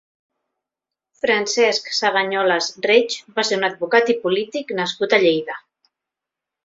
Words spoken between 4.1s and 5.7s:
i polític nascut a Lleida.